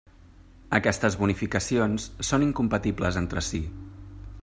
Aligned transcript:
Aquestes 0.77 1.17
bonificacions 1.19 2.09
són 2.31 2.49
incompatibles 2.49 3.21
entre 3.25 3.45
si. 3.51 3.65